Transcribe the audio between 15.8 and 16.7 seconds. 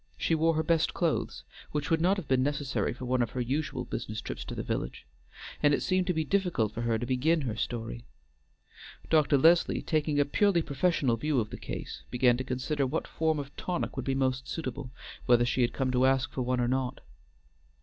to ask for one or